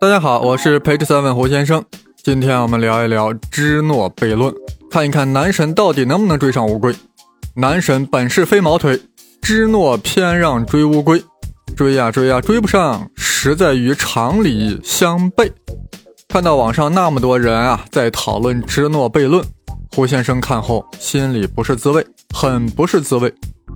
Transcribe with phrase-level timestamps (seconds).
[0.00, 1.84] 大家好，我是陪着三问胡先生。
[2.22, 4.50] 今天我们聊一聊芝诺悖论，
[4.90, 6.96] 看一看男神到底能不能追上乌龟。
[7.56, 8.98] 男神本是飞毛腿，
[9.42, 11.22] 芝诺偏让追乌龟，
[11.76, 15.52] 追呀追呀追不上，实在与常理相悖。
[16.28, 19.44] 看到网上那么多人啊在讨论芝诺悖论，
[19.94, 23.30] 胡先生看后心里不是滋味，很不是滋味。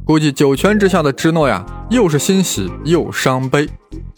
[0.07, 3.69] 估计九泉之下的芝诺呀，又是欣喜又伤悲。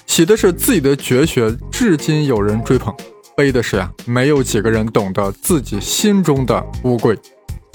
[0.07, 2.95] 喜的是自己的绝学至今有人追捧，
[3.37, 7.19] 悲的是呀，没有几个人懂得自己心中的乌龟。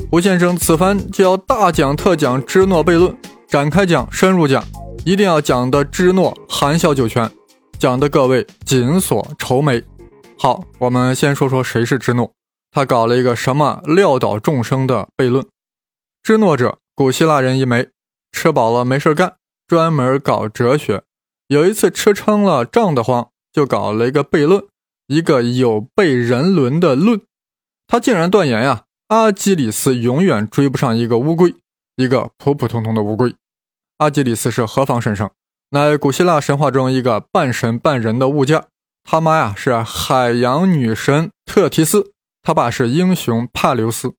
[0.09, 3.15] 胡先生此番就要大讲特讲芝诺悖论，
[3.47, 4.63] 展开讲，深入讲，
[5.05, 7.29] 一定要讲的芝诺含笑九泉，
[7.77, 9.83] 讲的各位紧锁愁眉。
[10.39, 12.31] 好，我们先说说谁是芝诺，
[12.71, 15.45] 他搞了一个什么撂倒众生的悖论。
[16.23, 17.89] 芝诺者，古希腊人一枚，
[18.31, 19.35] 吃饱了没事干，
[19.67, 21.03] 专门搞哲学。
[21.51, 24.63] 有一次吃撑了胀得慌，就搞了一个悖论，
[25.07, 27.19] 一个有悖人伦的论。
[27.87, 31.53] 他竟然断言呀，阿基里斯永远追不上一个乌龟，
[31.97, 33.35] 一个普普通通的乌龟。
[33.97, 35.29] 阿基里斯是何方神圣？
[35.71, 38.63] 乃古希腊神话中一个半神半人的物件。
[39.03, 44.13] 他妈呀是海洋女神特提斯，他爸是英雄帕留斯。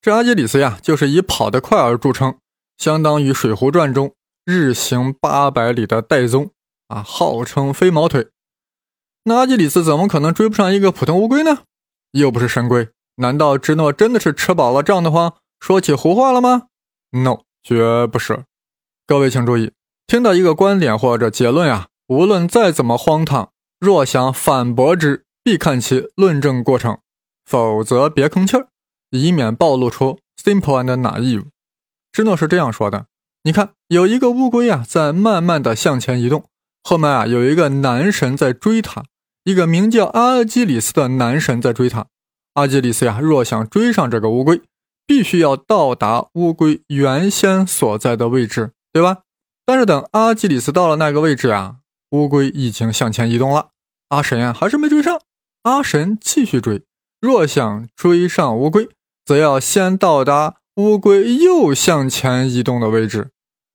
[0.00, 2.36] 这阿基里斯呀，就是以跑得快而著称，
[2.78, 6.52] 相当于《水浒传》中日行八百里的戴宗。
[6.90, 8.30] 啊，号称飞毛腿，
[9.22, 11.60] 那阿基里斯怎么可能追不上一个普通乌龟呢？
[12.10, 16.64] 又不是神龟，难道芝诺真的是吃饱了胀得慌，说起胡话了吗
[17.12, 18.44] ？No，绝不是。
[19.06, 19.70] 各位请注意，
[20.08, 26.98] 听到一个观点或者结论啊，无论再怎么荒唐，若想反驳之，必看其论证过程，
[27.44, 28.66] 否则别吭气儿，
[29.10, 31.44] 以免暴露出 simple and naive。
[32.10, 33.06] 芝诺是这样说的：
[33.44, 36.44] 你看，有一个乌龟啊，在慢慢的向前移动。
[36.82, 39.04] 后面啊，有一个男神在追他，
[39.44, 42.06] 一个名叫阿基里斯的男神在追他。
[42.54, 44.62] 阿基里斯呀，若想追上这个乌龟，
[45.06, 49.18] 必须要到达乌龟原先所在的位置，对吧？
[49.64, 51.76] 但是等阿基里斯到了那个位置呀，
[52.10, 53.68] 乌龟已经向前移动了。
[54.08, 55.20] 阿神呀，还是没追上。
[55.62, 56.82] 阿神继续追，
[57.20, 58.88] 若想追上乌龟，
[59.24, 63.30] 则要先到达乌龟又向前移动的位置。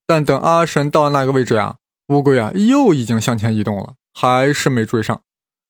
[0.06, 1.78] 但等阿神到那个位置呀。
[2.08, 5.22] 乌龟啊，又已经向前移动了，还是没追上，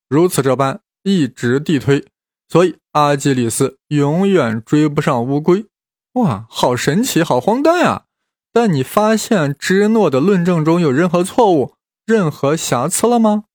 [0.09, 2.05] 如此这般一直递推，
[2.49, 5.65] 所以阿基里斯永远追不上乌龟。
[6.13, 8.05] 哇，好神奇，好荒诞呀！
[8.51, 11.73] 但你发现芝诺的论证中有任何错误、
[12.05, 13.45] 任何瑕疵了吗？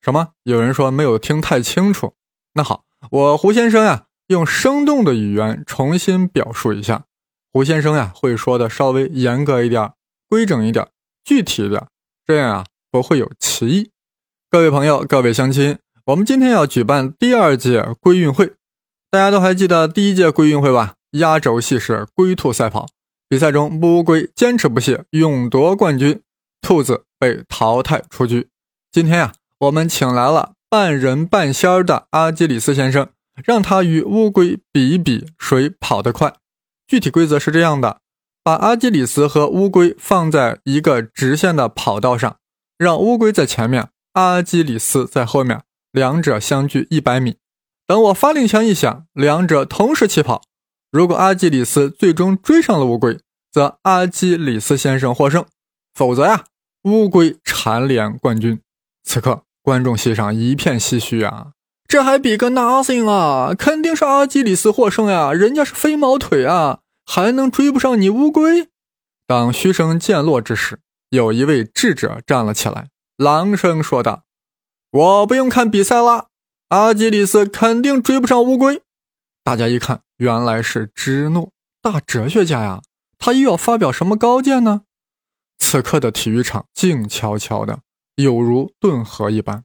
[0.00, 0.30] 什么？
[0.44, 2.14] 有人说没有听太清楚。
[2.54, 7.06] 那好，我胡先生呀，用生动的语言重新表述一下。
[7.52, 9.92] 胡先生呀，会说的稍微严格一点、
[10.28, 10.88] 规整一点、
[11.24, 11.86] 具体一点。
[12.26, 13.90] 这样啊，不会有歧义。
[14.50, 18.54] 各位朋友，各位乡亲，我们今天要举办第二届龟运会，
[19.12, 20.94] 大家都还记得第一届龟运会吧？
[21.12, 22.88] 压轴戏是龟兔赛跑，
[23.28, 26.20] 比赛中乌龟坚持不懈，勇夺冠军，
[26.60, 28.48] 兔子被淘汰出局。
[28.90, 33.08] 今天呀，我们请来了半人半仙儿的阿基里斯先生，
[33.44, 36.34] 让他与乌龟比一比谁跑得快。
[36.88, 38.00] 具体规则是这样的。
[38.46, 42.36] 把阿基里斯和乌龟放在一个直线的跑道上，
[42.78, 47.38] 让乌龟在前面，阿基里斯在后面，两者相距一百米。
[47.88, 50.42] 等我发令枪一响，两者同时起跑。
[50.92, 53.18] 如果阿基里斯最终追上了乌龟，
[53.50, 55.42] 则阿基里斯先生获胜；
[55.92, 56.44] 否则呀，
[56.84, 58.60] 乌龟蝉联冠军。
[59.02, 61.48] 此刻，观众席上一片唏嘘啊！
[61.88, 63.52] 这还比个 nothing 啊！
[63.58, 66.78] 肯定是阿基里斯获胜呀，人家是飞毛腿啊！
[67.06, 68.68] 还能追不上你乌龟？
[69.26, 70.80] 当嘘声渐落之时，
[71.10, 74.24] 有一位智者站了起来，朗声说道
[74.90, 76.26] ：“我不用看比赛啦，
[76.68, 78.82] 阿基里斯肯定追不上乌龟。”
[79.42, 82.82] 大家一看，原来是芝诺，大哲学家呀！
[83.18, 84.82] 他又要发表什么高见呢？
[85.58, 87.80] 此刻的体育场静悄悄的，
[88.16, 89.64] 有如顿河一般，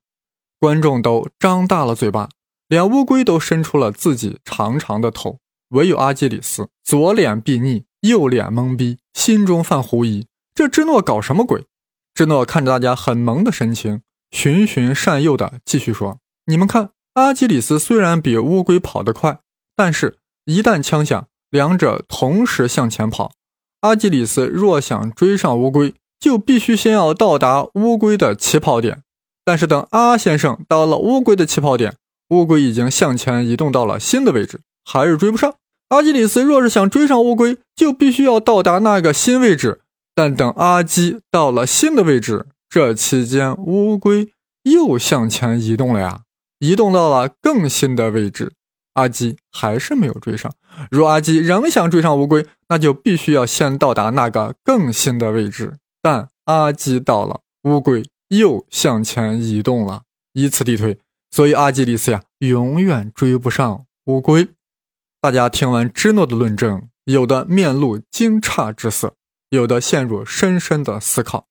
[0.60, 2.30] 观众都张大了嘴巴，
[2.68, 5.40] 连乌龟都伸出了自己长长的头。
[5.72, 11.66] 唯有阿基里斯左脸闭睨，右脸懵逼，心中犯狐疑：这芝诺搞什么鬼？
[12.14, 14.02] 芝诺看着大家很萌的神情，
[14.32, 19.40] 循循善诱的继续说：“你们看，阿基里斯虽然比乌龟跑得快，
[19.76, 23.32] 但是一旦枪响，两者同时向前跑。
[23.80, 29.04] 阿基里斯若想追上乌龟，就必须先要到达乌龟的起跑点。
[29.46, 31.96] 但是等阿先生到了乌龟的起跑点，
[32.30, 35.56] 乌龟已经向前移动到了新的位置，还是追不上。”
[35.92, 39.82] 阿基里斯若是想追上乌龟，就必须要到达那个新位置。
[40.16, 44.30] 但等阿基到了新的位置，这期间乌龟
[44.64, 46.22] 又向前移动了呀，
[46.60, 48.54] 移动到了更新的位置。
[48.94, 50.50] 阿基还是没有追上。
[50.90, 55.76] 如阿基仍想追上乌龟，那就必须要先到达那个更新的位置。
[56.02, 60.98] 但阿基到了，乌龟又向前移动了，以此类推，
[61.32, 64.48] 所以阿基里斯呀，永远追不上乌龟。
[65.24, 69.14] 大家听完芝诺的论证，有的面露惊诧之色，
[69.50, 71.46] 有的陷入深深的思考。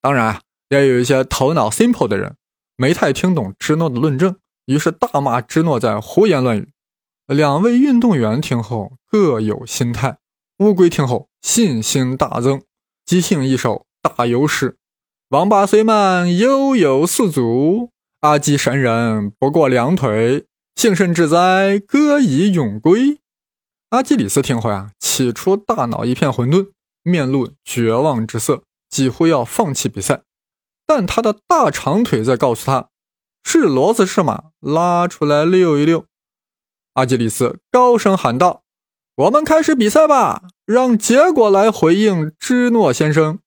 [0.00, 0.40] 当然，
[0.70, 2.36] 也有一些头脑 simple 的人，
[2.78, 4.36] 没太听懂芝诺的论证。
[4.64, 6.70] 于是大骂芝诺在胡言乱语。
[7.26, 10.16] 两位运动员听后各有心态。
[10.60, 12.62] 乌龟听后信心大增，
[13.04, 14.78] 即兴一首大油诗
[15.28, 17.90] ：“王八虽慢悠悠四足，
[18.20, 20.46] 阿基神人不过两腿。
[20.76, 23.20] 幸甚至哉，歌以咏归。”
[23.90, 26.70] 阿基里斯听后呀，起初大脑一片混沌，
[27.02, 30.22] 面露绝望之色，几乎要放弃比赛。
[30.86, 32.88] 但他的大长腿在告诉他。
[33.46, 36.06] 是骡子是马，拉出来溜一溜。
[36.94, 38.62] 阿基里斯高声喊道
[39.16, 43.38] ：“我们开始比赛吧，让结果来回应芝诺先生。”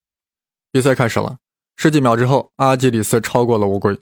[0.72, 1.40] 比赛开始了，
[1.76, 4.00] 十几秒之后，阿基里斯超过了乌龟。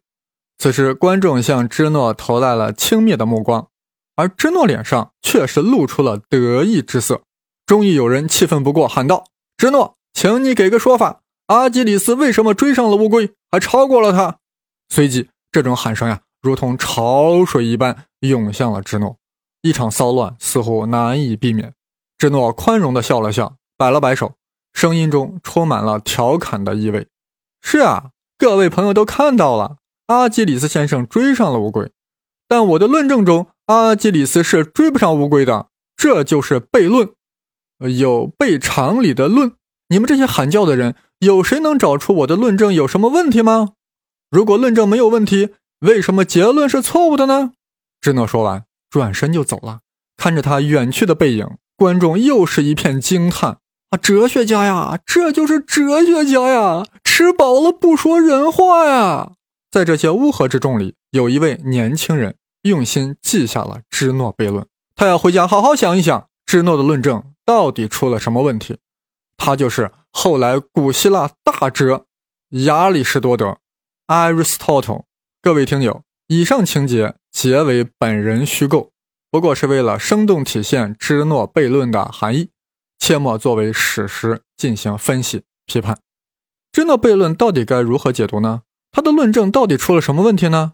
[0.57, 3.67] 此时，观众向芝诺投来了轻蔑的目光，
[4.15, 7.21] 而芝诺脸上却是露出了得意之色。
[7.65, 9.25] 终于有人气愤不过，喊道
[9.57, 14.37] ：“芝诺，请你给个说法，阿基里斯为什么追上了乌龟，还超过了他？”
[14.89, 15.29] 随即。
[15.51, 19.15] 这种喊声呀，如同潮水一般涌向了芝诺，
[19.61, 21.73] 一场骚乱似乎难以避免。
[22.17, 24.33] 芝诺宽容地笑了笑，摆了摆手，
[24.73, 27.07] 声音中充满了调侃的意味
[27.63, 31.91] ：“是啊，各位朋友都看到了，阿基里斯先生追上了乌龟，
[32.47, 35.67] 但我的论证中，阿基里斯是追不上乌龟的。
[35.97, 37.09] 这就是悖论，
[37.97, 39.53] 有悖常理的论。
[39.89, 43.69] 你们这些喊叫的人，有谁能找出我的论证有什么问题吗？”
[44.29, 47.53] 如果论证没有问题，为什么结论是错误的呢？
[48.01, 49.79] 芝诺说完，转身就走了。
[50.17, 51.47] 看着他远去的背影，
[51.77, 53.57] 观众又是一片惊叹
[53.89, 56.85] ：“啊，哲学家呀，这就是哲学家呀！
[57.03, 59.31] 吃饱了不说人话呀！”
[59.75, 64.65] 在这些乌合之众里，有一位年轻人用心记下了芝诺悖论。
[64.95, 68.77] 他要回家好好想一想，芝诺的论证到底出了什么问题。
[69.35, 72.05] 他就是后来古希腊大哲
[72.51, 73.57] 亚里士多德。
[74.07, 75.03] Aristotle，
[75.41, 78.93] 各位听友，以上情节皆为本人虚构，
[79.29, 82.49] 不过是为了生动体现芝诺悖论的含义，
[82.97, 85.99] 切莫作为史实进行分析批判。
[86.71, 88.61] 芝诺悖论到底该如何解读呢？
[88.95, 90.71] 他的论证到底出了什么问题呢？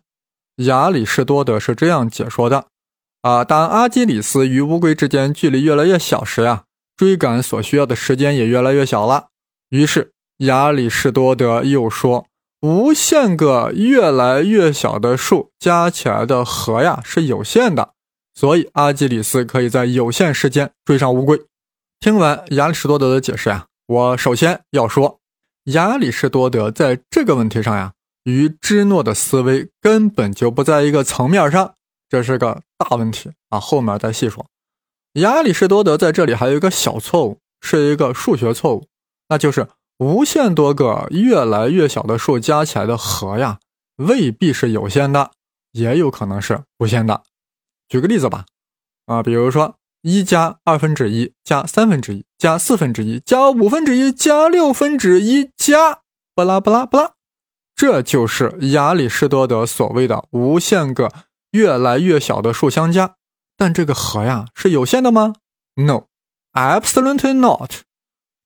[0.58, 2.68] 亚里士多德是这样解说的：
[3.24, 6.66] 啊，当阿基里斯与乌龟之间距离越来越小时呀，
[6.96, 9.30] 追赶所需要的时间也越来越小了。
[9.70, 12.28] 于是亚里士多德又说。
[12.62, 17.94] 无限个越来越小的数加起来的和呀是有限的，
[18.36, 21.42] 所以阿基里斯可以在有限时间追上乌龟。
[22.00, 25.20] 听完亚里士多德的解释呀，我首先要说，
[25.74, 31.76] 亚里士多德在这个问题上呀，与芝诺的思维根本就不在一个层面上，
[32.10, 34.46] 这是个大问题啊，后面再细说。
[35.14, 38.88] 亚里士多德在这里还有一个小错误，是一个数学错误，
[39.30, 39.68] 那就是。
[39.98, 43.60] 无限多个越来越小的数加起来的和呀，
[43.98, 45.30] 未必是有限的，
[45.74, 47.22] 也有可能是无限的。
[47.88, 48.48] 举个例子吧，
[49.06, 56.00] 啊，比如说一加二分之一加三分之一加四分之一加五分之一加六分之一加
[56.34, 57.14] 巴拉巴拉巴拉，
[57.82, 61.12] 这就是亚里士多德所谓的无限个
[61.50, 63.16] 越来越小的数相加。
[63.58, 65.34] 但这个和呀是有限的吗
[65.74, 67.72] ？No，absolutely not。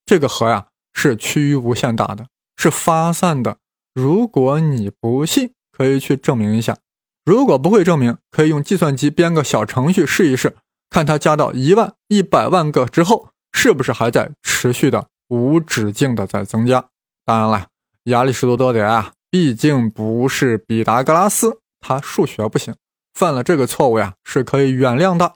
[0.05, 0.67] 这个和呀。
[0.93, 3.57] 是趋于无限大的，是发散的。
[3.93, 6.77] 如果你不信，可以去证明一下。
[7.25, 10.55] 如果不会证明，可以用计算机编个小程序试一试，
[10.89, 16.87] 看它加到一万、一百万个之后，是不是还在持续的无止境的在增加。
[17.25, 17.67] 当然了，
[18.05, 22.73] 亚里士多德的啊，毕竟不是毕达哥拉斯，他数学不行，
[23.13, 25.33] 犯了这个错误呀，是可以原谅的。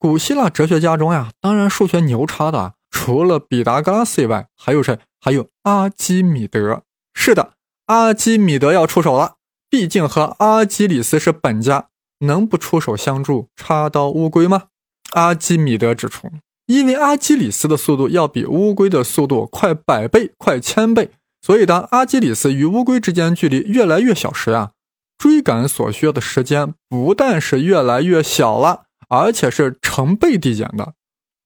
[0.00, 2.74] 古希腊哲学家中呀，当然数学牛叉的。
[2.90, 4.98] 除了毕达哥拉斯以外，还有谁？
[5.20, 6.82] 还有阿基米德。
[7.14, 7.52] 是的，
[7.86, 9.36] 阿基米德要出手了。
[9.70, 14.64] 毕竟和阿基里斯是本家，能不出手相助，插刀乌龟吗？
[15.12, 16.28] 阿基米德指出，
[16.66, 21.12] 因为阿基里斯的速度要比乌龟的速度快百倍、快千倍，
[21.44, 24.70] 所以当阿基里斯与乌龟之间距离越来越小时啊，
[25.18, 30.94] 追赶所需要的时间不但是越来越小了，而且是成倍递减的。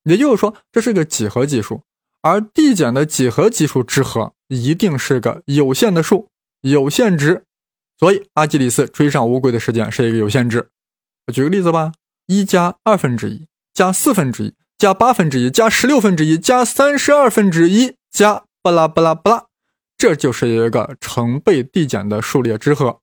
[0.04, 1.82] 也就是说，这是个几何级数，
[2.22, 6.28] 而递减的几何级数之和一定是个有限的数，
[6.60, 7.42] 有限值。
[7.98, 10.68] 所以阿基里斯追上乌龟的时间是一个有限制。
[11.26, 11.90] 我举个例子吧，
[12.28, 19.44] 一加二分之一加四分之一加八分之一加十六分之一加三十二分之一加巴拉巴拉巴拉，
[19.98, 23.00] 这就是一个成倍递减的数列之和。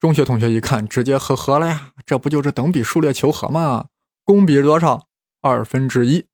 [0.00, 3.88] 中学同学一看，直接呵呵了呀，这不就是等比数列求和吗？
[4.24, 5.06] 公比是多少？
[5.42, 6.24] 二分之一。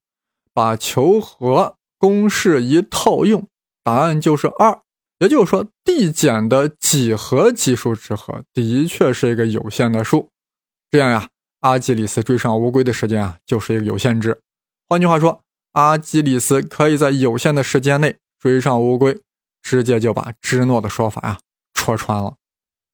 [0.55, 3.47] 把求和公式一套用，
[3.83, 4.81] 答案就是二。
[5.19, 10.31] 也就是说，递减的几何级数之和的确是一个有限的数。
[10.91, 11.29] 这样呀，
[11.61, 14.41] 阿基里斯追上乌龟的时间啊，就是一个有限制。
[14.89, 19.19] 换句话说，阿基里斯可以在有限的时间内追上乌龟，
[19.67, 21.39] 直接就把芝诺的说法呀
[21.75, 22.37] 戳穿了。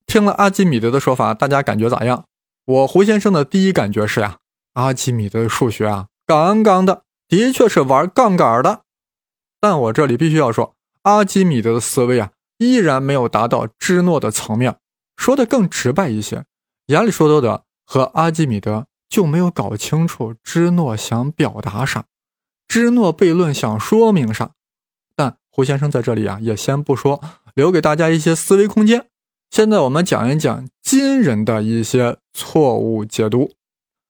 [0.07, 2.25] 听了阿基米德的说法，大家感觉咋样？
[2.65, 4.39] 我胡先生的第一感觉是呀，
[4.73, 8.85] 阿基米德的数学啊，杠杠的，的确是玩杠杆的。
[9.61, 10.75] 但我这里必须要说。
[11.03, 14.79] 阿基米德的思维啊，依然没有达到芝诺的层面。
[15.19, 16.47] 说的更直白一些，
[16.87, 22.07] 亚里士多德和阿基米德就没有搞清楚芝诺想表达啥，
[22.67, 24.53] 芝诺悖论想说明啥。
[25.55, 27.23] 胡先生在这里啊，也先不说，
[27.55, 29.05] 留给大家一些思维空间。
[29.51, 33.53] 现在我们讲一讲今人的一些错误解读。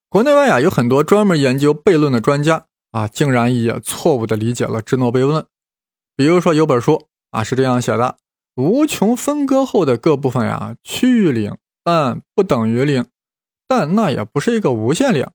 [0.08, 5.44] 国内外啊，有很多专门研究悖论的专家啊，竟然也错误的理解了芝诺悖论。
[6.14, 8.18] 比如说有本书啊是这样写的：
[8.54, 13.06] 无穷分割后的各部分呀趋于零，但不等于零，
[13.66, 15.32] 但那也不是一个无限量。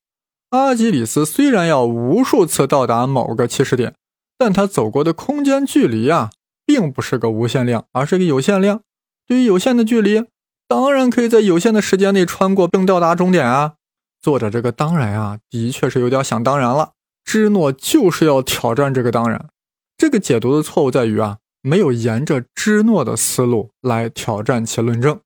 [0.52, 3.96] 阿基里斯虽然要无数次到达某个起始点，
[4.38, 6.30] 但他走过的空间距离啊
[6.66, 8.82] 并不是个无限量，而是个有限量。
[9.26, 10.26] 对于有限的距离，
[10.68, 13.74] 当然可以在有限的时间内穿过并到达终点啊。
[14.22, 16.92] 作者这个当然啊，的确是有点想当然了。
[17.24, 19.50] 芝诺就是要挑战这个当然。
[19.98, 25.20] 这个解读的错误在于啊，没有沿着芝诺的思路来挑战其论证。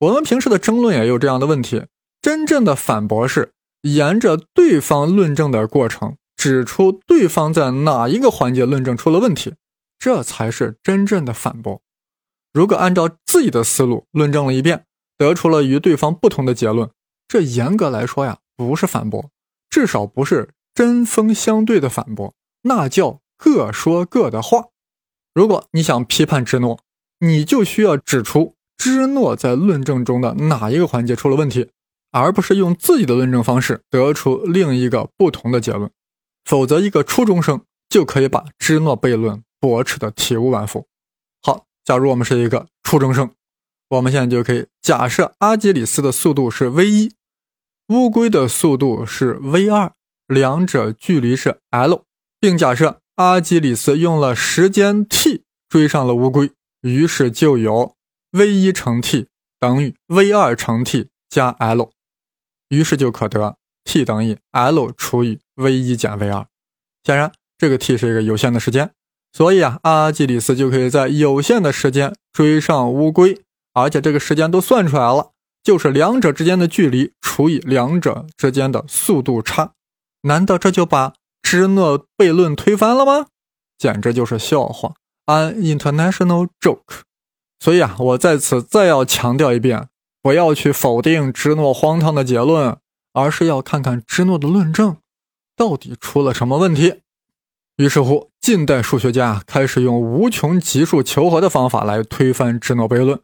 [0.00, 1.84] 我们平时的争论也有这样的问题。
[2.20, 9.56] 真正的反驳是沿着对方论证的过程，指出对方在哪一个环节论证出了问题，
[9.98, 11.82] 这才是真正的反驳。
[12.54, 14.86] 如果按照自己的思路论证了一遍，
[15.18, 16.88] 得出了与对方不同的结论，
[17.28, 19.28] 这严格来说呀，不是反驳，
[19.68, 23.20] 至少不是针锋相对的反驳，那叫。
[23.40, 24.64] 各说各的话。
[25.32, 26.80] 如果你想批判芝诺，
[27.20, 31.70] 你就需要指出芝诺在论证中的哪一个环节出了问题，
[32.10, 35.88] 而不是用自己的论证方式得出另一个不同的结论。
[36.48, 40.86] 否则，一个初中生就可以把芝诺悖论驳斥的体无完肤。
[41.42, 43.30] 好，假如我们是一个初中生，
[43.90, 47.12] 我们现在就可以假设阿基里斯的速度是 v 一，
[47.88, 49.92] 乌龟的速度是 v 二，
[50.26, 52.04] 两者距离是 l，
[52.40, 53.00] 并假设。
[53.18, 56.52] 阿基里斯用了时间 t 追上了乌龟，
[56.82, 57.96] 于是就有
[58.30, 59.26] v 一乘 t
[59.58, 61.90] 等于 v 二乘 t 加 l，
[62.68, 66.46] 于是就可得 t 等于 l 除以 v 一减 v 二。
[67.04, 68.90] 显然，这个 t 是一个有限的时间，
[69.32, 73.40] 所以啊，阿基里斯就可以在有限的时间追上乌龟，
[73.74, 79.72] 而且这个时间都算出来了，就是两者之间的距离除以两者之间的速度差。
[80.22, 81.14] 难道这就把？
[81.40, 83.28] 芝诺悖论推翻了吗？
[83.78, 87.02] 简直就是笑话，an international joke。
[87.58, 89.88] 所以啊，我在此再要强调一遍，
[90.20, 92.76] 不要去否定芝诺荒唐的结论，
[93.14, 94.98] 而是要看看芝诺的论证
[95.58, 97.02] 到底出了什么问题。
[97.76, 103.20] 于是乎，近代数学家开始用无穷级数求和的方法来推翻芝诺悖论。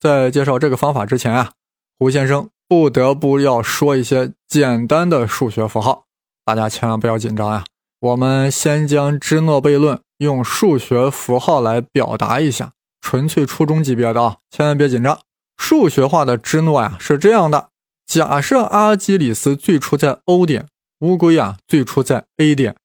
[0.00, 1.52] 在介绍这个方法之前啊，
[1.98, 6.06] 胡先生不得不要说一些简单的数学符号。
[6.44, 7.64] 大家千万不要紧张呀！
[8.00, 15.18] 我们先将芝诺悖论用数学符号来表达一下，纯粹初中级别的啊，千万别紧张。
[15.56, 17.70] 数学化的芝诺呀是这样的：
[18.06, 20.66] 假设阿基里斯最初在 O 点，
[21.00, 22.76] 乌龟啊最初在 A 点，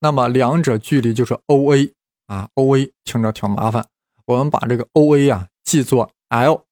[0.00, 1.92] 那么两者距离就是 OA
[2.26, 2.48] 啊。
[2.54, 3.86] OA 听着挺麻烦，
[4.26, 6.64] 我们把这个 OA 啊记作 L，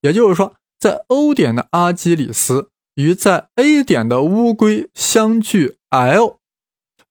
[0.00, 2.70] 也就是说，在 O 点的阿基里斯。
[2.94, 6.38] 与在 A 点的乌龟相距 l，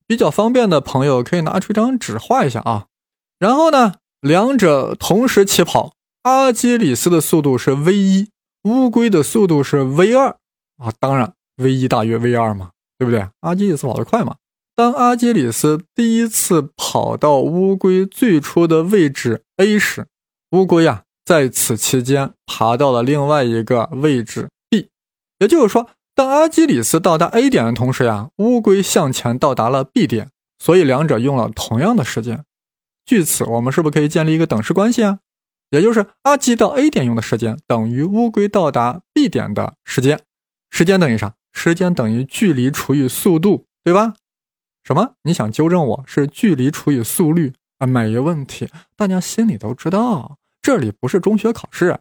[0.06, 2.88] 比较方便的朋友可以拿出一张纸画一下啊。
[3.38, 5.94] 然后呢，两者同时起跑，
[6.24, 8.28] 阿基里斯的速度是 v 一，
[8.64, 10.36] 乌龟的速度是 v 二
[10.76, 10.92] 啊。
[11.00, 13.28] 当然，v 一大于 v 二嘛，对不对？
[13.40, 14.36] 阿基里斯跑得快嘛。
[14.74, 20.06] 当阿基里斯第一次跑到乌龟最初的位置 A 时，
[20.50, 24.88] 乌龟呀在此期间爬到了另外一个位置 B，。
[25.38, 32.44] 也就是说，当阿基里斯到达 A 点的同时呀，乌龟向前到达了 B 点，所以两者用了同样的时间。
[33.04, 35.18] 据此，我们是不是可以建立一个等式关系啊？
[35.70, 40.20] 也就是阿基到 A 点用的时间等于乌龟到达 B 点的时间。
[40.70, 41.34] 时间等于啥？
[41.52, 44.14] 时间等于距离除以速度，对吧？
[44.84, 45.14] 什么？
[45.22, 47.86] 你想纠正我是距离除以速率啊？
[47.86, 52.00] 没问题，大家心里都知道，这里不是中学考试。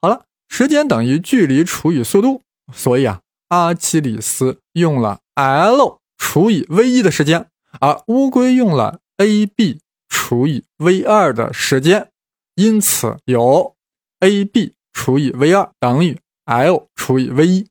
[0.00, 7.48] 好了，时间等于距离除以速度，所以啊，阿基里斯用了 L 除以 v 一的时间，
[7.80, 12.10] 而乌龟用了 AB 除以 v 二的时间，
[12.54, 13.74] 因此有
[14.20, 17.66] AB 除以 v 二等于 L 除以 v 一。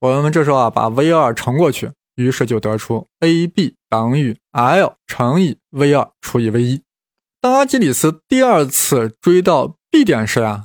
[0.00, 6.82] 我们这时候啊，把 v 二乘过去，于是就得出 AB 等于 L 乘以 v 二除以 v 一。
[7.40, 10.64] 当阿基里斯第二次追到 B 点时呀，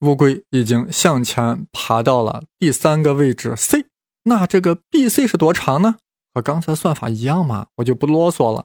[0.00, 3.86] 乌龟已经向前爬到了第三个位置 C。
[4.22, 5.96] 那这个 BC 是多长呢？
[6.32, 8.64] 和刚才算法一样嘛，我就不啰嗦了。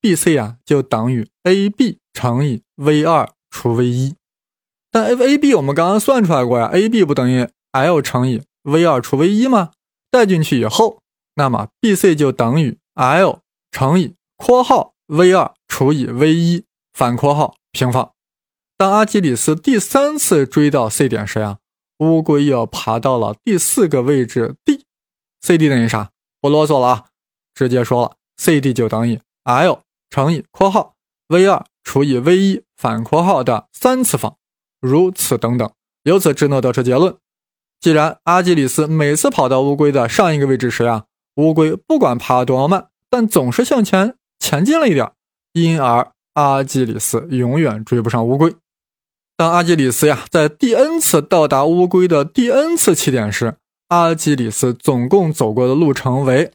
[0.00, 4.14] BC 啊，就等于 AB 乘以 v 二除 v 一。
[4.90, 8.42] 但 AB 我们刚刚算出来过呀，AB 不等于 L 乘以。
[8.68, 9.70] V 二除 v 一吗？
[10.10, 11.00] 带进去以后，
[11.34, 18.12] 那么 b c 就等于 l 乘以括号 v 二除以 v 一反括号平方。
[18.76, 21.58] 当阿基里斯第三次追到 C 点时呀，
[21.98, 26.10] 乌龟又爬到了第四个位置 D，CD 等于啥？
[26.40, 27.04] 不啰嗦了啊，
[27.54, 30.94] 直接说了，CD 就等于 l 乘以括号
[31.28, 34.36] v 二除以 v 一反括号的三次方，
[34.80, 35.70] 如此等等。
[36.04, 37.16] 由此，智诺得出结论。
[37.80, 41.04] 既然阿基里斯每次跑到乌龟的上一个位置时呀，
[41.36, 45.12] 乌龟不管爬多慢，但总是向前前进了一点，
[45.52, 48.54] 因而阿基里斯永远追不上乌龟。
[49.36, 53.54] 当阿基里斯呀在第 n 次到达乌龟的第 n 次起点时，
[53.86, 56.50] 阿基里斯总共走过的路程为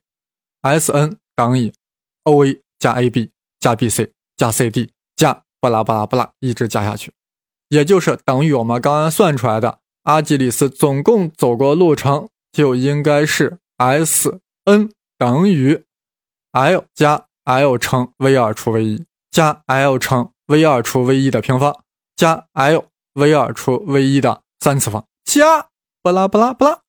[0.61, 1.71] S n 等于
[2.23, 7.13] O A 加 A B 加 B C 加 C D 加巴拉巴拉巴拉一直加下去，
[7.69, 9.79] 也就是等于我们刚刚算出来的。
[10.03, 15.83] 阿基里斯总共走过路程就应该是 S n 等于
[16.51, 21.75] L 加 L 乘 v 二除 v 一加 L 乘 v 二除 v 一的平方
[22.15, 25.67] 加 L v 二除 v 一的三次方加
[26.01, 26.79] 巴拉巴拉巴拉，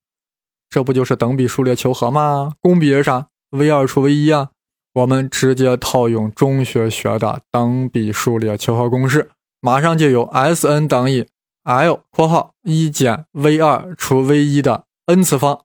[0.68, 2.54] 这不就是等比数列求和吗？
[2.60, 4.50] 公比是啥？v 二除 v 一啊。
[4.92, 11.26] 我们直接套用中学学的等比数列求和公式，马上就有 S n 等于。
[11.64, 15.62] L 括号一减 v 二除 v 一的 n 次方，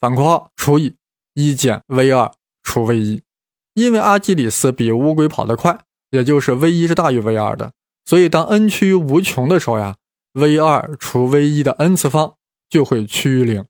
[0.00, 0.94] 反括号除以
[1.34, 2.30] 一减 v 二
[2.62, 3.22] 除 v 一。
[3.74, 7.72] 因为阿基里斯比乌龟跑得快，也就是 v 一是大于 v 二的，
[8.04, 9.96] 所以当 n 趋于无穷的时候呀
[10.34, 12.34] ，v 二除 v 一的 n 次方
[12.68, 13.64] 就会趋于零。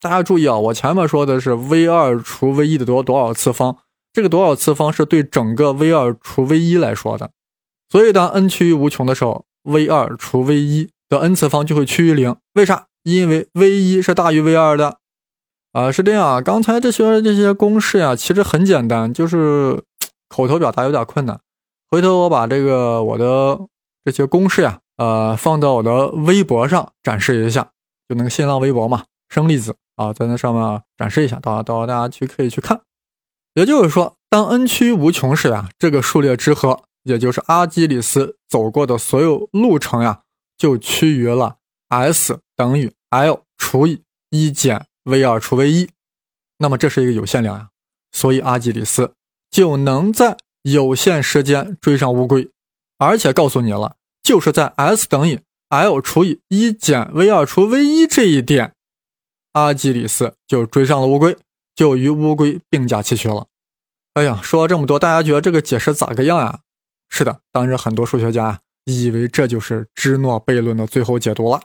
[0.00, 3.76] 大家注意啊，我前面说的是 v 二除 v 一的多多少次方，
[4.12, 7.30] 这个多少次方是对整个 v 二除 v 一来说的。
[7.90, 10.88] 所以当 n 趋于无穷的时候，v 二除 v 一。
[11.08, 12.86] 的 n 次方就会趋于零，为啥？
[13.02, 14.96] 因为 v 一是大于 v 二的，
[15.72, 16.40] 啊，是这样啊。
[16.40, 19.82] 刚才这些这些公式呀，其实很简单，就是
[20.28, 21.38] 口头表达有点困难。
[21.90, 23.60] 回头我把这个我的
[24.04, 27.68] 这些公式呀，呃，放到我的微博上展示一下，
[28.08, 32.80] 就那个新浪微博嘛，生粒子啊，在那上面展示一下，到到大家去可以去看。
[33.52, 40.22] 也就是说，当 n 趋无穷时呀，这个数列之和，也就是阿基里斯走过的所有路程呀。
[40.56, 41.56] 就趋于了
[41.88, 45.88] S 等于 L 除以一减 v 二除 v 一，
[46.58, 47.68] 那么这是一个有限量呀，
[48.12, 49.14] 所以阿基里斯
[49.50, 52.50] 就能在有限时间追上乌龟，
[52.98, 58.74] 而且告诉你了，就是在 S 等于 L 除以一减 v 二除 v 一这一点，
[59.52, 61.36] 阿基里斯就追上了乌龟，
[61.74, 63.46] 就与乌龟并驾齐驱了。
[64.14, 66.60] 哎呀，说了这么多，大家觉得这个解释咋个样呀？
[67.08, 68.60] 是的，当时很多数学家。
[68.84, 71.60] 以为这就是芝诺悖论的最后解读了，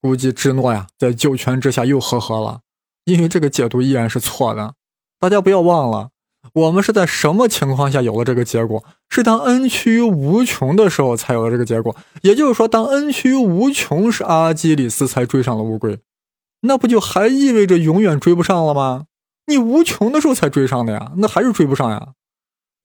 [0.00, 2.60] 估计芝诺呀在九泉之下又呵呵了，
[3.04, 4.74] 因为这个解读依然是错的。
[5.20, 6.10] 大家不要忘了，
[6.52, 8.84] 我们是在什么情况下有了这个结果？
[9.08, 11.94] 是当 n 趋于无穷的时候才有了这个结果。
[12.22, 15.98] 也就是说，当 n 趋于无穷时，阿基里斯才追上了乌龟，
[16.62, 19.04] 那不就还意味着永远追不上了吗？
[19.46, 22.08] 你无穷的时候才追上的呀，那还是追不上呀？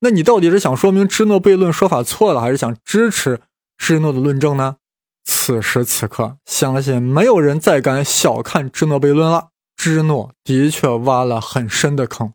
[0.02, 3.42] 那你到底是想说明芝诺悖论说法错了，还是想支持？
[3.80, 4.76] 芝诺的论证呢？
[5.26, 9.50] 此时此刻，相信没有人再敢小看芝诺悖论了。
[9.76, 12.34] 芝诺的确挖了很深的坑，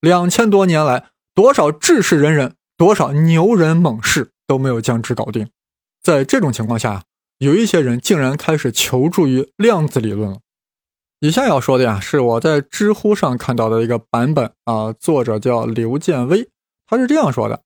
[0.00, 5.48] 两千多年来，多少志士仁人，多少牛人猛士都没有将之搞定。
[6.02, 7.04] 在这种情况下，
[7.38, 10.38] 有一些人竟然开始求助于量子理论了。
[11.20, 16.48] 以下要说的呀，是我在知乎上看到的一个版本啊，作者叫刘建威，
[16.86, 17.62] 他是这样说的：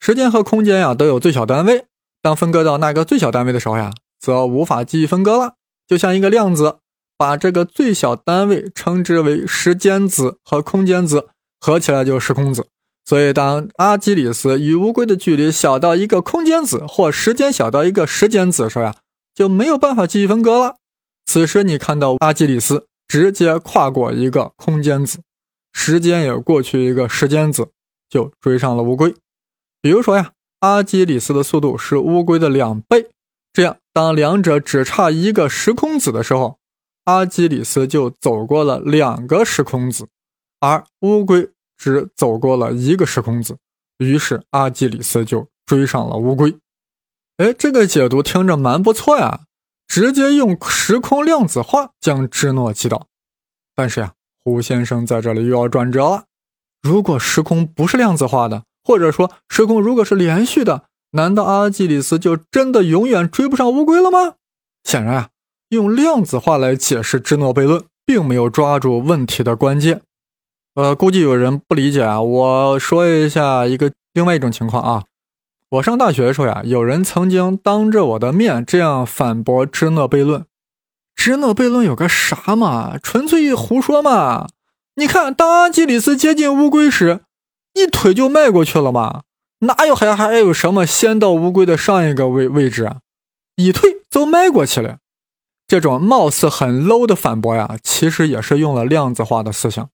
[0.00, 1.86] 时间和空间呀，都有最小单位。
[2.26, 5.54] 当分割到那个最小单位的时候呀，则无法继续分割了。
[5.86, 6.78] 就像一个量子，
[7.16, 11.28] 把这个最小单位称之为时间子和空间子，
[11.60, 12.66] 合起来就是时空子。
[13.04, 18.96] 所以，当阿基里斯与乌龟的距离小到一个空间子，或时间小到一个时间子的时候呀，
[19.32, 20.74] 就没有办法继续分割了。
[21.26, 25.20] 此时，你看到阿基里斯直接跨过一个空间子，
[25.72, 27.68] 时间也过去一个时间子，
[28.10, 29.14] 就追上了乌龟。
[29.80, 33.10] 比如说呀，阿基里斯的速度是乌龟的两倍，
[33.52, 36.58] 这样当两者只差一个时空子的时候，
[37.04, 40.08] 阿基里斯就走过了两个时空子，
[40.60, 41.50] 而乌龟。
[41.78, 43.58] 只走过了一个时空子，
[43.98, 46.56] 于是阿基里斯就追上了乌龟。
[47.36, 49.40] 哎，这个解读听着蛮不错呀，
[49.86, 53.08] 直接用时空量子化将芝诺击倒。
[53.74, 56.24] 但是呀，胡先生在这里又要转折了。
[56.80, 64.34] 如果时空不是量子化的，或者说时空如果是连续的，难道阿基里斯就真的永远追不上乌龟了吗？
[64.84, 65.28] 显然啊，
[65.70, 70.02] 用量子化来解释芝诺悖论，并没有抓住问题的关键。
[70.76, 72.22] 呃，估计有人不理解啊。
[72.22, 75.02] 我说一下一个另外一种情况啊。
[75.70, 80.44] 我上大学的时候呀，有人曾经当着我的面这样反驳芝诺悖论：
[81.16, 82.96] 芝诺悖论有个啥嘛？
[83.02, 84.46] 纯粹胡说嘛！
[84.94, 87.22] 你看，当阿基里斯接近乌龟时，
[87.76, 89.22] 一腿就迈过去了嘛，
[89.60, 93.00] 哪有还还有什么先到乌龟的上一个位位置啊？
[93.56, 94.98] 一腿就迈过去了。
[95.68, 99.90] 这种貌似很 low 的反驳呀，其实也是用了量子化的思想。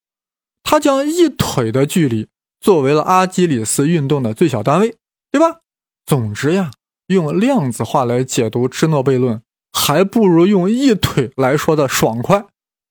[0.62, 2.28] 他将一腿的距离
[2.60, 4.94] 作为了阿基里斯运动的最小单位，
[5.30, 5.60] 对吧？
[6.06, 6.70] 总之呀，
[7.08, 9.42] 用量子化来解读芝诺悖论，
[9.72, 12.44] 还不如用一腿来说的爽快。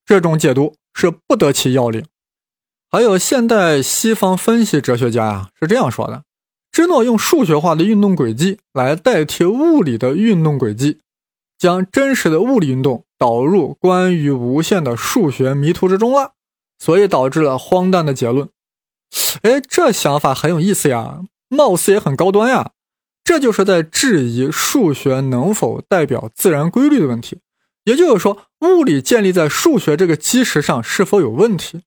[0.04, 2.04] 这种解读是不得其要领。
[2.94, 6.24] 还有现代西方分析哲学家呀是这样说的：
[6.70, 10.98] 芝诺用数学化的运动轨迹来代替物理的运动轨迹，
[11.58, 16.32] 将真实的物理运动导入关于无限的数学迷途之中了。
[16.78, 18.50] 所以导致了荒诞的结论。
[19.40, 22.72] 哎，这想法很有意思呀，貌似也很高端呀。
[23.24, 27.38] 这就是在质疑数学能否代表自然规律的问题。
[27.84, 31.82] 也就是说，物理建立在数学这个基石上是否有问题？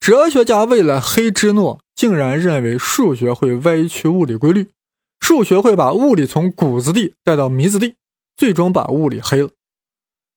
[0.00, 4.70] 哲学家为了黑芝诺，竟然认为数学会歪曲物理规律，
[5.20, 7.96] 数学会把物理从谷子地带到糜子地，
[8.36, 9.50] 最终把物理黑了。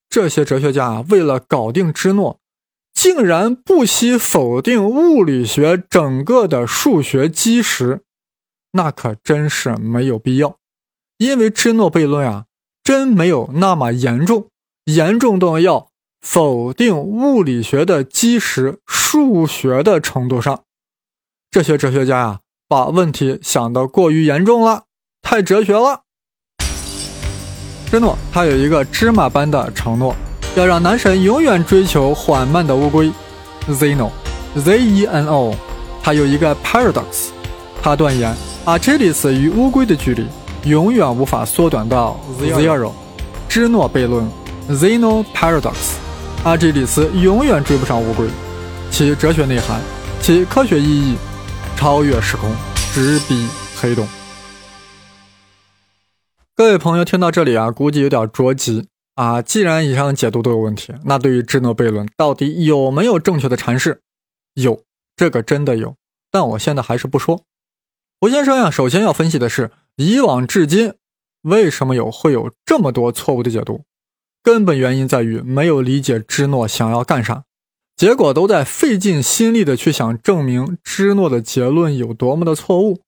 [0.09, 2.39] 这些哲学家，为了搞定芝诺。
[2.93, 8.01] 竟然不惜否定物理学整个的数学基石，
[8.73, 10.59] 那可真是没有必要。
[11.17, 12.45] 因为芝诺悖论啊，
[12.83, 14.47] 真没有那么严重，
[14.85, 15.89] 严重到要
[16.23, 20.61] 否定物理学的基石数学的程度上。
[21.51, 24.85] 这些哲学家呀，把问题想得过于严重了，
[25.21, 26.03] 太哲学了。
[27.91, 30.15] 芝诺他有一个芝麻般的承诺。
[30.55, 33.11] 要让男神永远追求缓慢的乌龟
[33.67, 35.55] ，Zeno，Z-E-N-O，
[36.01, 37.29] 他有一个 paradox，
[37.81, 40.27] 他断言阿基里斯与乌龟的距离
[40.65, 42.91] 永远无法缩短到 zero，
[43.49, 44.29] 芝诺悖论
[44.69, 45.95] ，Zeno paradox，
[46.45, 48.27] 阿基里斯永远追不上乌龟，
[48.91, 49.79] 其哲学内涵，
[50.19, 51.15] 其科学意义，
[51.77, 52.53] 超越时空，
[52.93, 53.47] 直逼
[53.79, 54.05] 黑洞。
[56.53, 58.85] 各位朋友听到这里啊，估计有点着急。
[59.15, 64.01] 啊，既然以上解读都有问题，那对于芝诺悖论到底有没有正确的阐释？
[64.55, 64.83] 有，
[65.15, 65.95] 这个真的有。
[66.29, 67.43] 但我现在还是不说。
[68.19, 70.95] 胡先生呀，首先要分析的是，以往至今
[71.43, 73.85] 为什么有会有这么多错误的解读？
[74.43, 77.45] 根本原因在于没有理解芝诺想要干啥，
[77.95, 83.01] 结果都在费尽心力的去想证明芝诺的结论有多么的错误。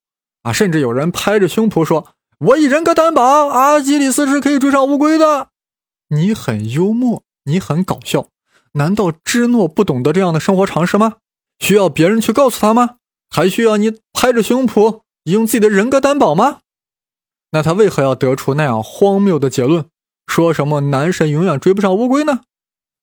[0.43, 5.49] 啊，甚至有人拍着胸脯说：“我以人格担保，阿基里斯是可以追上乌龟的。”
[6.09, 8.27] 你很幽默，你很搞笑，
[8.73, 11.15] 难道芝诺不懂得这样的生活常识吗？
[11.59, 12.97] 需要别人去告诉他吗？
[13.29, 16.59] 还需要你拍着胸脯用自己的人格担保吗？
[17.51, 19.85] 那他为何要得出那样荒谬的结论，
[20.27, 22.41] 说什么男神永远追不上乌龟呢？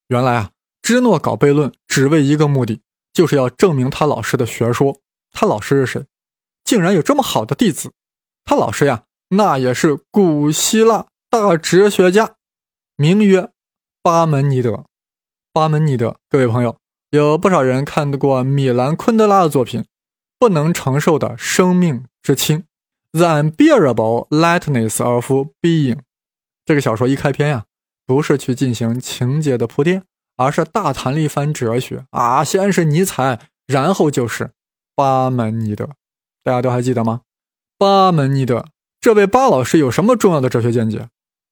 [0.09, 0.51] 原来啊，
[0.83, 2.81] 芝诺搞悖论只为一个目的，
[3.13, 4.99] 就是要证明他老师的学说。
[5.33, 6.07] 他老师是谁？
[6.65, 7.93] 竟然有这么好的弟子？
[8.45, 12.35] 他老师呀，那也是古希腊大哲学家。
[12.97, 13.51] 名曰
[14.03, 14.85] 巴门尼德。
[15.55, 16.77] 巴门尼德，各位朋友，
[17.11, 19.81] 有不少人看过米兰昆德拉的作品
[20.39, 22.65] 《不能承受的生命之轻》
[23.19, 25.31] （The Unbearable Lightness of
[25.63, 26.01] Being）。
[26.65, 27.65] 这个小说一开篇呀，
[28.07, 30.05] 不是去进行情节的铺垫，
[30.37, 32.45] 而是大谈了一番哲学啊。
[32.45, 34.51] 先是尼采，然后就是
[34.95, 35.89] 巴门尼德。
[36.45, 37.23] 大家都还记得吗？
[37.79, 38.67] 巴门尼德
[39.01, 41.09] 这位巴老师有什么重要的哲学见解？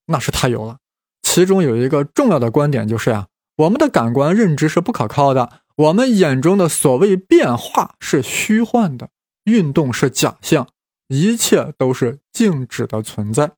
[0.06, 0.78] 那是太有了。
[1.22, 9.10] 其中有一个重要的观点就是呀，我们的感官认知是不可靠的，我们眼中的所谓变化是虚幻的，
[9.44, 10.68] 运动是假象，
[11.08, 13.52] 一切都是静止的存在。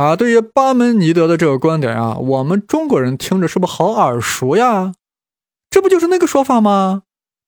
[0.00, 4.94] 啊，对于巴门尼德的这个观点啊，我们中国人听着是不是好耳熟呀？
[5.68, 7.02] 这不就是那个说法吗？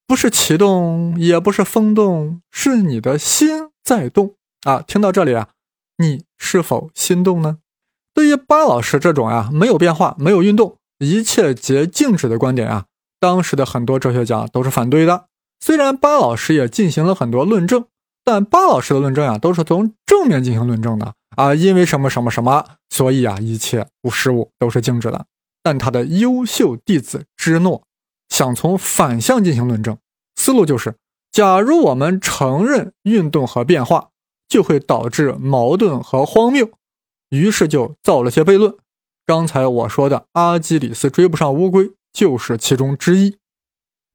[0.07, 4.35] 不是启动，也不是风动，是你的心在动
[4.65, 4.85] 啊！
[4.87, 5.49] 听到这里啊，
[5.97, 7.57] 你是否心动呢？
[8.13, 12.85] 对于巴老师这种啊没有变化、没有运动、一切皆静止的观点啊，
[13.19, 15.25] 当时的很多哲学家都是反对的。
[15.59, 17.87] 虽然巴老师也进行了很多论证，
[18.23, 25.27] 但巴老师的论证啊都是从正面进行论证的啊，因为什么什么什么，所以啊一切无实物，都是静止的。
[25.63, 27.83] 但他的优秀弟子芝诺
[28.29, 29.97] 想从反向进行论证。
[30.37, 30.97] 思路就是：
[31.31, 34.11] 假如我们承认运动和变化，
[34.49, 36.69] 就会导致矛盾和荒谬，
[37.31, 38.75] 于是就造了些悖论。
[39.25, 43.37] 刚才我说的阿基里斯追不上乌龟，就是其中之一。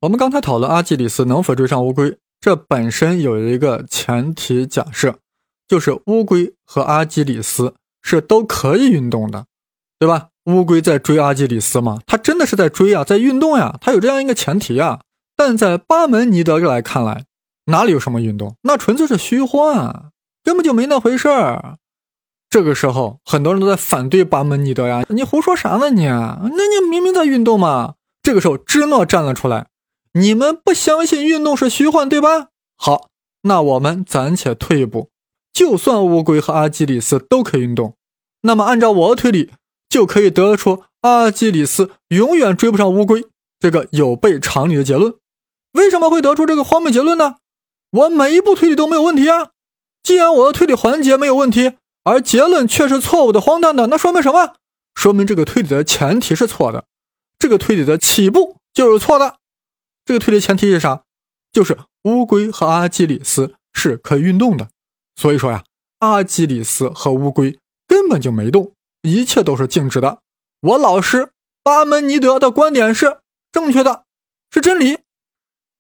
[0.02, 5.18] 我们刚才讨论阿基里斯能否追上乌龟，这本身有一个前提假设，
[5.68, 9.46] 就是乌龟和阿基里斯是都可以运动的，
[10.00, 10.30] 对吧？
[10.46, 12.00] 乌龟在追阿基里斯吗？
[12.08, 15.02] 它真的是在追啊，在运动呀，它有这样一个前提啊。
[15.36, 17.26] 但在巴门尼德来看来，
[17.66, 18.56] 哪里有什么运动？
[18.62, 20.12] 那纯粹是虚幻，
[20.44, 21.78] 根本就没那回事儿。
[22.50, 26.06] 这个时候，很多人都在反对巴门尼德呀，你胡说啥呢你？
[26.06, 27.96] 那你明明在运动嘛。
[28.24, 29.68] 这个时候，芝诺站了出来，
[30.14, 32.48] 你们不相信运动是虚幻，对吧？
[32.78, 33.10] 好，
[33.42, 35.10] 那我们暂且退一步，
[35.58, 37.96] 就算乌龟和阿基里斯都可以运动，
[38.42, 39.50] 那么按照我的推理，
[39.90, 43.26] 就可以得出阿基里斯永远追不上乌龟
[43.60, 45.16] 这个有悖常理的结论。
[45.72, 47.38] 为什么会得出这个荒谬结论呢？
[47.90, 49.50] 我每一步推理都没有问题啊！
[50.04, 54.54] 既然我的推理环节没有问题，而结论却是错误的、荒诞的，那说明什么？
[54.94, 56.86] 说明这个推理的前提是错的，
[57.40, 59.38] 这个推理的起步就是错的。
[60.06, 61.02] 这个推理前提是啥？
[61.52, 64.70] 就是乌龟和阿基里斯是可以运动的。
[65.18, 65.64] 所以说呀，
[66.00, 70.20] 阿基里斯和乌龟根本就没动，一切都是静止的。
[70.62, 71.32] 我老师
[71.64, 73.20] 巴门尼德的观点是
[73.52, 74.04] 正确的，
[74.52, 75.00] 是真理。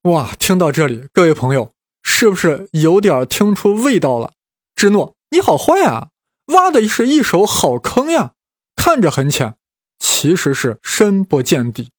[0.02, 1.71] 哇，听到这里，各位朋友，
[2.02, 4.34] 是不是有点听出味道了？
[4.76, 6.10] 芝诺，你好坏啊！
[6.47, 8.34] 挖的是一手好坑呀！
[8.76, 9.56] 看着很浅，
[10.00, 11.89] 其实是深不见底。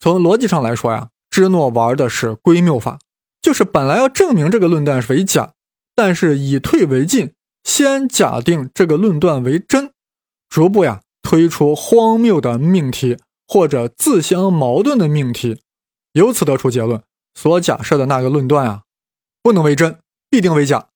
[0.00, 2.98] 从逻辑上来说呀，芝诺玩的是归谬法，
[3.40, 5.52] 就是本来要证明这个论断是为假，
[5.98, 7.32] 但是以退为进，
[7.64, 9.90] 先假定这个论断为真，
[10.48, 15.60] 逐步呀推出荒谬的命题或者自相矛盾的命题，
[16.12, 17.02] 由此得出结论。
[17.34, 18.82] 所假设的那个论断啊，
[19.42, 19.98] 不能为真，
[20.30, 20.86] 必定为假。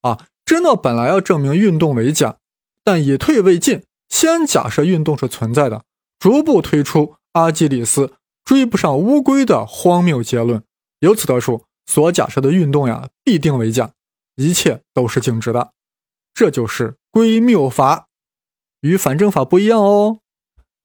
[0.00, 2.38] 啊，真的本来要证明运动为假，
[2.82, 5.84] 但以退为进，先假设运动是存在的，
[6.18, 10.64] 逐步推出阿基里斯追不上乌龟的荒谬结论。
[10.98, 13.92] 由此得出，所假设的运动呀，必定为假，
[14.36, 15.72] 一切都是静止的。
[16.34, 18.08] 这就是归谬法，
[18.80, 20.20] 与反证法不一样哦。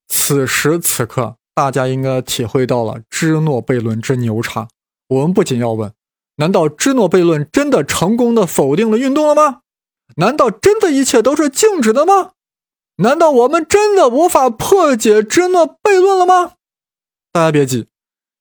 [0.08, 4.68] 此时此刻，大家应该体会到了芝诺悖论之牛叉。
[5.08, 5.94] 我们不仅要问：
[6.36, 9.62] 难道芝诺悖论真的成功的否定了运动了吗？
[10.18, 12.32] 难道真的一切都是静止的吗？
[12.98, 16.54] 难道我们真的无法破解芝诺悖论了吗？
[17.32, 17.88] 大家别急，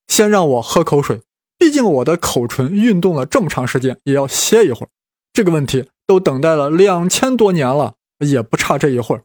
[0.08, 1.22] 先让我喝口水。
[1.58, 4.88] 毕竟我的口唇运动了这么长时间，也要歇一会儿。
[5.36, 9.22] 这个问题都等待了两千多年了，也不差这一会儿。